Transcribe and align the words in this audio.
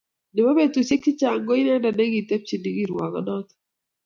Nebo 0.33 0.49
betusiek 0.57 1.01
chechang 1.05 1.41
ko 1.45 1.51
inendet 1.61 1.95
nekitebchini 1.97 2.69
kirwokonoto 2.77 3.53